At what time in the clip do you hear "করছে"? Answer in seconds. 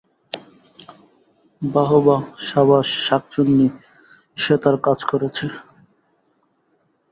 5.03-5.45